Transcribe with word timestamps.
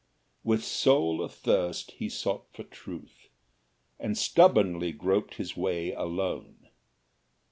With 0.43 0.63
soul 0.63 1.19
athirst 1.23 1.91
he 1.91 2.09
sought 2.09 2.47
for 2.51 2.63
truth, 2.63 3.29
and 3.99 4.17
stubbornly 4.17 4.91
groped 4.93 5.35
his 5.35 5.55
way 5.55 5.93
alone. 5.93 6.69